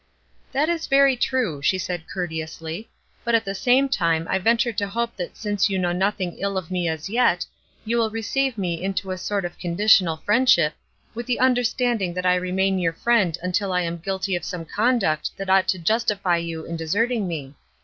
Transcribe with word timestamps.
"That 0.51 0.67
is 0.67 0.87
very 0.87 1.15
true," 1.15 1.61
she 1.61 1.77
said, 1.77 2.05
courteously; 2.11 2.89
"but 3.23 3.35
at 3.35 3.45
the 3.45 3.53
same 3.53 3.87
time 3.87 4.25
I 4.31 4.39
venture 4.39 4.73
to 4.73 4.87
hope 4.89 5.15
that 5.15 5.37
since 5.37 5.69
you 5.69 5.77
know 5.77 5.91
nothing 5.91 6.37
ill 6.39 6.57
of 6.57 6.71
me 6.71 6.87
as 6.87 7.07
yet, 7.07 7.45
you 7.85 7.99
will 7.99 8.09
receive 8.09 8.57
me 8.57 8.81
into 8.81 9.11
a 9.11 9.17
sort 9.19 9.45
of 9.45 9.59
conditional 9.59 10.17
friendship, 10.17 10.73
with 11.13 11.27
the 11.27 11.39
understanding 11.39 12.15
that 12.15 12.25
I 12.25 12.33
remain 12.33 12.79
your 12.79 12.93
friend 12.93 13.37
until 13.43 13.71
I 13.71 13.81
am 13.81 13.97
guilty 13.99 14.35
of 14.35 14.43
some 14.43 14.65
conduct 14.65 15.37
that 15.37 15.51
ought 15.51 15.67
to 15.67 15.77
justify 15.77 16.37
you 16.37 16.65
in 16.65 16.77
deserting 16.77 17.27
me. 17.27 17.53